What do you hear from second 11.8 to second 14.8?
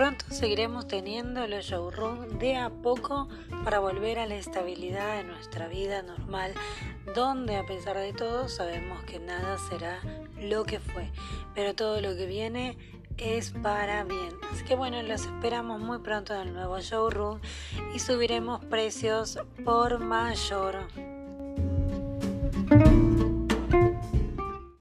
lo que viene es para bien. Así que